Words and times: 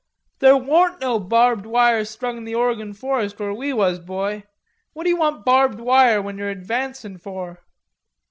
"There 0.39 0.57
warn't 0.57 0.99
no 1.01 1.19
barbed 1.19 1.67
wire 1.67 2.03
strung 2.05 2.37
in 2.37 2.43
the 2.43 2.55
Oregon 2.55 2.91
forest 2.91 3.37
where 3.37 3.53
we 3.53 3.71
was, 3.71 3.99
boy. 3.99 4.45
What 4.93 5.03
d'ye 5.03 5.13
want 5.13 5.45
barbed 5.45 5.79
wire 5.79 6.23
when 6.23 6.39
you're 6.39 6.49
advancin' 6.49 7.19
for?" 7.19 7.59